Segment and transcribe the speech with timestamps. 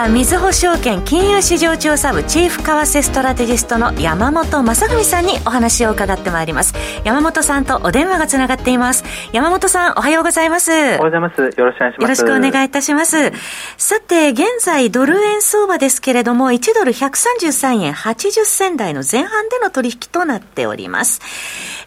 [0.00, 6.72] はみずほ証券金融市場調査部チーフ為替ストラテジストの山本正文さんにお話を伺ってまいります。
[7.04, 9.04] 山本さんとお電話がつながっています。
[9.34, 10.70] 山本さんおはようございます。
[10.70, 11.38] おはようございます。
[11.42, 13.30] よろしくお願いしますよろしくお願いいたします。
[13.76, 21.20] さて現在ドル円相場ですけれども1ドル133円80銭台の前半での取引となっております。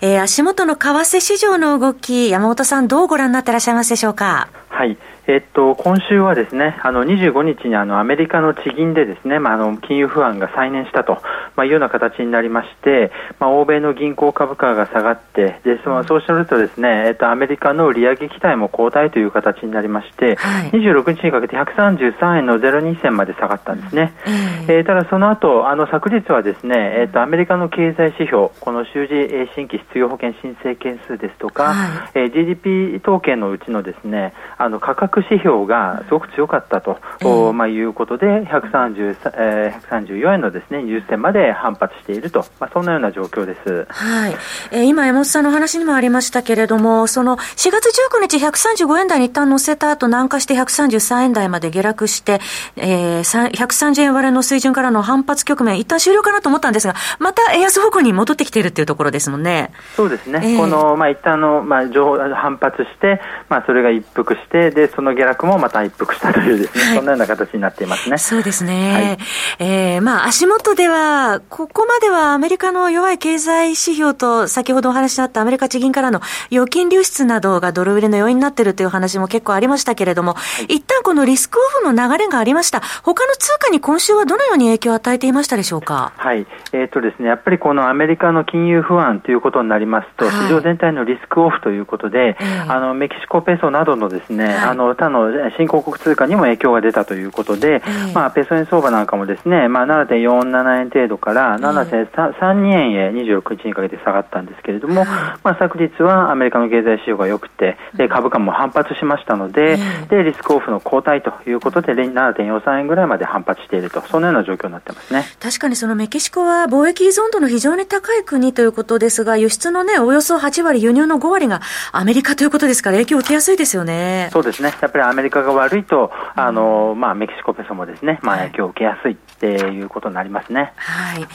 [0.01, 4.49] えー、足元の為替市場の動き山本さんどうご覧になっていらっしゃいますでしょうか？
[4.69, 11.21] はいえっと、今週はですね、あの25日にあのアメリカの地銀でですね、まあ、あの金融不安が再燃したと、
[11.55, 13.09] まあ、いうような形になりまして、
[13.39, 24.13] まあ、欧米の銀行株価が下がって、でそのそうするとですね、えっと、アメリカの利上げ期待も後退という形になりまして、はい、26日にかけて133円の02銭まで下がったんですね。
[24.27, 24.33] うん、
[24.75, 44.35] えー、ただその後、あの昨日はですね、えっと、アメリカの経済指標、この週次新規失業保険申請件数ですとか、はい、えー、GDP 統計のうちのですね、あの価格指標がすごく強かったと、えー、まあ、いうことで130、えー、134円のですね20銭まで反発していると、まあ、そんなような状況です、はい。
[44.71, 52.39] えー、今、山本さんの話にもありましたけれども、その4月19日、135円台に一旦乗せた後南下して133円台まで下落して、
[52.75, 59.71] えー、130円割れの水準からの反発局面、一旦終了かなと思ったんですが、また円安方向に戻ってきているというところですもんね。
[59.95, 68.17] そうですね、えー、この、まあ、一旦の、まあ、情報反発して、まあ、それが一服して、でその下落もまた一服したというですね、はい、そんなような形になっていますね。
[68.17, 69.17] そうですね。
[69.59, 82.81] はい、えー、まあ足元では、ここまではアメリカの弱い経済指標と、先ほどお話にあったアメリカ地銀からの預金流出などがドル売りの要因になっているという話も結構ありましたけれども、はい、一旦このリスクオフの流れがありました。
[83.03, 86.13] 他の通貨に今週はどのように影響を与えていましたでしょうか？
[86.17, 86.45] はい。
[86.71, 97.81] えっ、ー、とですね、やっぱりこのアメリカの金融不安ということになりますと、市場全体のリスクオフということで、あのメキシコペソなどのですね、あの他の新興国通貨にも影響が出たということで、
[98.13, 105.05] まあ、ペソ円相場なんかもですね、まあ、7.47円程度から7.32円へ26日にかけて下がったんですけれども、
[105.43, 109.77] まあ、昨日はアメリカの経済指標が良くて、で株価も反発しましたので、
[110.09, 115.23] でリスクオフの後退ということで、7.43円ぐらいまで反発していると、そのような状況になってますね。
[115.39, 121.61] 確かにそのメキシコは貿易依存度の非常に高い国ということですが、輸出のね、およそ8割、輸入の5割が
[121.91, 124.29] アメリカということですから、影響を受けやすいですよね。
[124.31, 124.73] そうですね。
[124.83, 130.73] やっぱりアメリカが悪いと、あの、まあ、メキシコペソもですね、まあ、影響を受けやすいっていうことになりますね。
[130.77, 131.27] はい。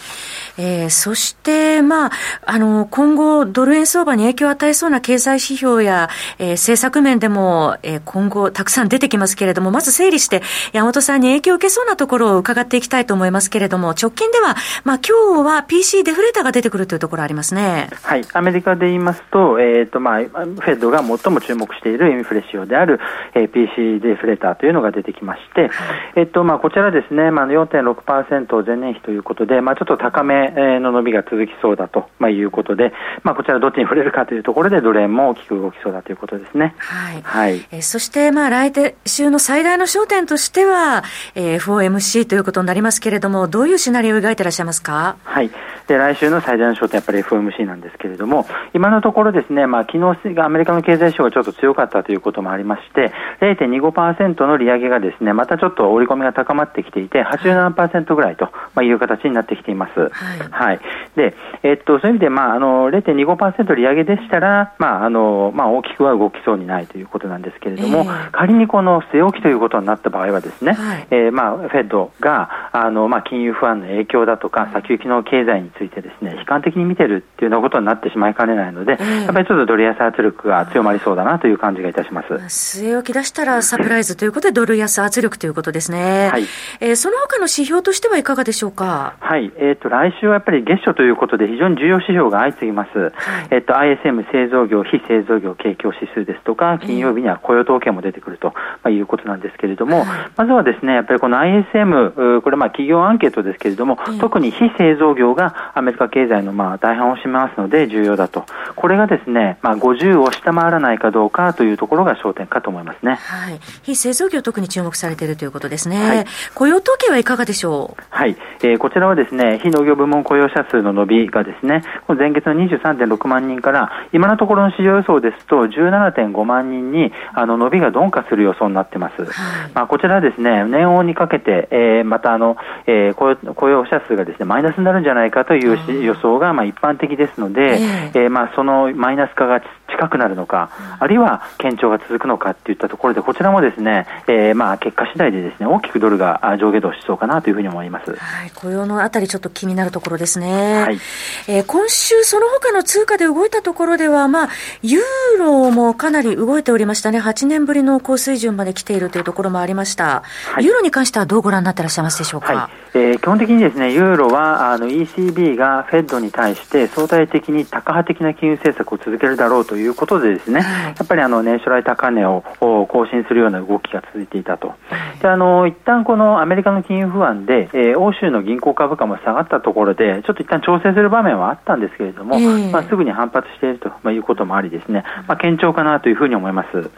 [0.57, 2.11] えー、そして、まあ、
[2.45, 6.09] あの、今後、ドル円相場に影響を与えそうな経済指標や、
[6.39, 10.43] えー、政策面でも、えー、今後、たくさん出てきますけれども、まず整理して、
[10.73, 17.89] 山本さんに影響を受けそうなところを伺っていきたいと思いますけれども、直近では、まあ、今日は PC デフレーターが出てくるというところありますね。
[18.03, 18.25] はい。
[18.33, 22.99] アメリカで言いますと、えっ、ー、と、まあ、フェッドが最も注目しているインフレ指標である、
[23.35, 25.71] えー、PC デフレーターというのが出てきまして、
[26.17, 30.51] えっ、と、まあ、こちらですね、まあ、4.6%前年比ということで、まあ、ちょっと高め
[30.81, 32.93] の伸びが続きそうだと、まあ、いうことで、
[33.23, 36.75] まあ、こちらどっちに触れるかというところで、ドル円も大きく動きそうだということですね。
[36.79, 37.23] はい。
[37.23, 38.73] はい、えそして、まあ、来
[39.07, 41.05] 週の最大の焦点としては、
[41.35, 45.17] えー、FOMC ということになりますけれども、どういうシナリオを描いていらっしゃいますか？
[45.25, 45.51] はい。
[45.89, 53.11] で、来週の最大の焦点はやっぱり FOMC なんですけれども、今のところですね、まあ、昨日アメリカの経済指標がちょっと強かったということもありまして、
[53.41, 59.99] 0.25%の利上げがですね、またちょっと織り込みが高まってきていて、87%ぐらいという形になってきています。
[59.99, 60.11] はい。
[60.51, 60.81] はい、
[61.17, 82.35] で、えっと、そういう意味で、まあ、あの、0.25%利上げでしたら、まあ、あの、まあ、大きくは動きそうにないということなんですけれども、えー、仮にこの据え置きということになった場合はですね、はい、えー、まあ、フェッドが、あの、まあ、金融不安の影響だとか、先行きの経済についてですね、悲観的に見てるっていうようなことになってしまいかねないので、えー、やっぱりちょっとドル安圧力が強まりそうだなという感じがいたします。
[82.35, 86.29] 据え置き出したらサプライズということで、ドル安圧力ということですね。
[86.31, 86.45] はい。
[86.81, 89.15] えー、その他の指標としてはいかがでしょうか？
[89.21, 89.53] はい。
[89.57, 92.99] えっ、ー、と、来週はやっぱり月初ということで非常に重要指標が相次ぎます。
[92.99, 93.13] はい、
[93.51, 98.55] えっ、ー、と、ISM 製造業、非製造業景況指数ですとか、金曜日には雇用統計も出てくると、ま
[98.85, 100.07] あ、いうことなんですけれども、はい、
[100.37, 108.45] まずはですね、やっぱりこの ISM、これまあ企業アンケートですけれども、特に非製造業がアメリカ経済のまあ大半を占めますので重要だと。
[108.77, 113.15] これがですね、まあ50を下回らないかどうかというところが焦点かと思いますね。
[113.15, 113.59] はい。
[113.83, 116.09] 非製造業特に注目されているということですね。
[116.09, 116.25] はい、
[116.55, 118.03] 雇用統計はいかがでしょう？
[118.11, 118.37] はい。
[118.63, 129.25] えー、こちらはですね、非農業部門雇用者数の伸びがですね、前月の23.6万人から、今のところの市場予想ですと、17.5万人にあの伸びが鈍化する予想になってます。
[129.25, 132.57] はい、まあ、こちらですね、年王にかけて、えー、またあの、
[132.87, 139.63] えー、雇用者数がですね、マイナスになるんじゃないかという予想がまあ一般的ですので、えー、えー、まあそのマイナス化が
[139.99, 148.15] 近くなるのか、あるいは堅調が続くのかっていったところで、こちらもですね、えー、まあ結果次第でですね、大きくドルが上下動しそうかなというふうに思います。
[148.15, 150.83] はい、雇用のあたりちょっと気になるところですね。
[150.83, 151.01] はい。
[151.49, 154.49] えー、今週その他の通貨で動いたところでは、まあ、
[154.83, 155.03] ユー
[155.39, 157.19] ロもかなり動いておりましたね。
[157.19, 160.23] 8年ぶりの高水準まで来ているというところもありました。
[160.53, 162.55] はい、ユーロに関してはどうご覧になっていらっしゃいますでしょうか？
[162.55, 174.75] はい、えー、基本的にですね、ユーロはあの ECB がフェッドに対して相対的に高派的な金融政策を続けるだろうということでですね、やっぱりあの年初来高値を更新するような動きが続いていたと。
[175.21, 186.77] であの一旦このアメリカの金融不安で、えー、欧州の銀行株価も下がったところで、ちょっと一旦調整する場面はあったんですけれども、えー、まあ、すぐに反発しているということもありですね、まあ、堅調かなというふうに思います。
[186.77, 186.89] はい。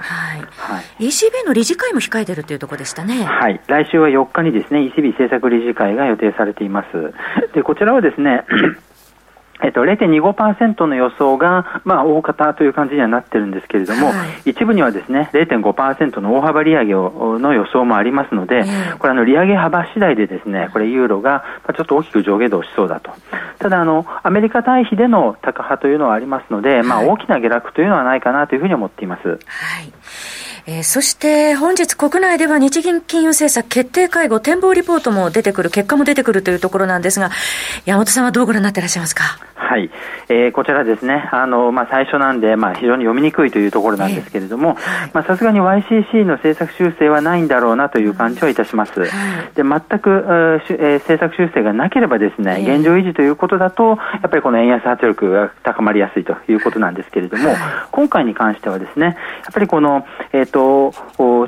[0.56, 3.24] はい、ECB の理事会も控えているというところでしたね。
[3.24, 3.60] はい。
[3.66, 7.14] 来週は4日にですね、ECB 政策理事会が予定されています。
[7.54, 8.44] で、こちらはですね、
[9.62, 14.12] えっと、0.25%の予想が、まあ、大方という感じにはなってるんですけれども、は
[14.44, 18.64] い、一部にはですね、0.5%の大幅利上げをの予想もありますので、
[18.98, 21.44] これあの、利上げ幅次第でですね、これユーロが
[21.76, 23.10] ちょっと大きく上下動しそうだと。
[23.58, 29.28] ただ、あの、アメリカ対比での高派というのはありますので、まあ、大きな下落というのはないかなというふうに思っています。
[29.28, 29.38] はい
[30.66, 37.30] えー、そして本日国内では日銀金融政策決定会合展望リポートも出てくる、結果も出てくるというところなんですが、
[37.86, 39.49] 山本さんはどうご覧になっていらっしゃいますか？
[39.70, 39.88] はい、
[40.28, 44.76] えー、こちらですね、あのまあ、最初なんで、まあ、非常に読みにくいというところなんですけれども、
[45.12, 48.94] さすがに YCC の政策修正はないんだろうなという感じはいたします。
[48.98, 49.08] で
[49.62, 57.54] 全く、えー、政策修正がなければですね、現状維持ということだと、やっぱりこの円安圧力が高まりやすいということなんですけれども、
[57.92, 59.16] 今回に関してはですね、やっ
[59.52, 60.92] ぱりこの、えーと、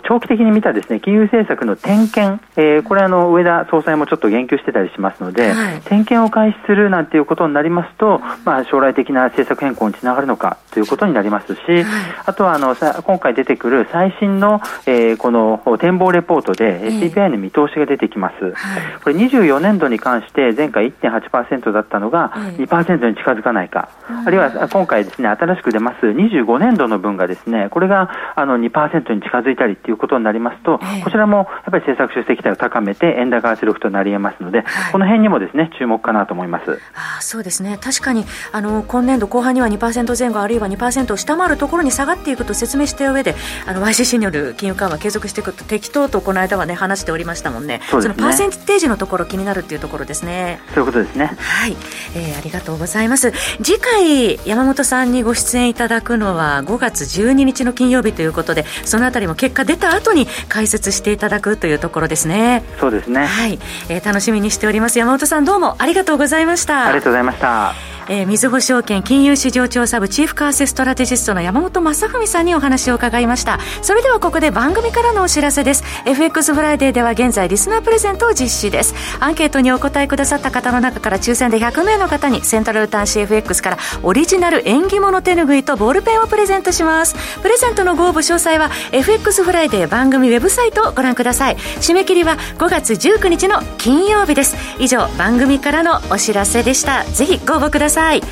[0.05, 8.12] 長期的に見たですね金融政策の点検、えー、これあの上田総裁もちょっと言及してたりしますので、はい、点検を開始するなんていうことになりますと、
[8.45, 10.57] まあ、将来的な政策変更につながるのか。
[10.73, 11.85] ということになりますし、はい、
[12.27, 18.55] あとはあの今回出てくる最新の、えー、この展望レポートで、えー、CPI の見通しが出てきます、はい、
[19.03, 23.91] これ24年度に関して前回1.8%だったのが2%に近づかないか、
[24.27, 36.79] あるいは今回ですね新しく出ます25年度の分がですねこれがあの2%に近づいたりということになりますと、こちらもやっぱり政策修正期待を高めて円高圧力となり得ますので、はい、この辺にもですね注目かなと思います。
[36.95, 37.79] あそうですね。
[37.83, 43.35] 確かにあの今年度後半には2%前後あるいは2%を下回るところに下がっていくと説明した上で
[43.67, 47.81] あの YCC による金融緩和継続していくと適当とこの間はね話しておりましたもんね。
[47.91, 50.61] そ、ね、のパーセンテージのところ気になるっていうところですね。
[50.75, 51.37] そういうことですね。
[51.39, 51.77] はい、
[52.15, 53.33] えー、ありがとうございます。
[53.63, 62.63] 次回山本さんにご出演いただくのは5月12日の金曜日ということでそのあたりも結果出た後に解説していただくというところですね。
[62.79, 63.27] そうですね。
[63.27, 63.59] はい、
[63.89, 64.99] えー、楽しみにしております。
[64.99, 66.87] 山本さんどうもありがとうございました。
[66.87, 73.61] ありがとうございましたえー、みずほ証券金融市場調査部チーフ為替ストラテジストの山本正文さんにお話を伺いました。
[73.81, 75.85] それではここで番組からのお知らせです。
[76.05, 78.95] FX フライデーでは現在リスナープレゼントを実施です。
[79.21, 87.15] アンケートにお答えくださった方の中から抽選で100名の方にセントラル短資 FX からオリジナル縁起物手ぬぐいとボールペンをプレゼントします。
[87.41, 91.57] プレゼントのご応募詳細は FX フライデー番組ウェブサイトをご覧ください。
[91.57, 94.57] 締め切りは5月19日の金曜日です。
[94.79, 97.05] 以上番組からのお知らせでした。
[97.05, 97.92] ぜひご応募ください。
[97.93, 98.23] さい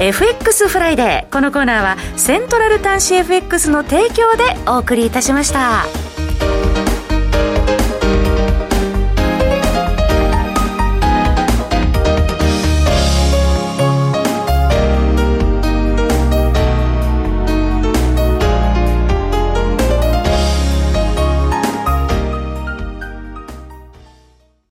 [0.00, 6.17] FX フライデーこのコーナーはセントラル端子 FX の提供でお送りいたしました。